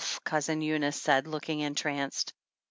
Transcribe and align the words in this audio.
Cousin 0.23 0.63
Eunice 0.63 0.99
said, 0.99 1.27
looking 1.27 1.59
entranced. 1.59 2.33